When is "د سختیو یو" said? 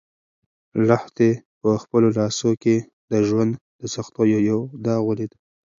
3.81-4.59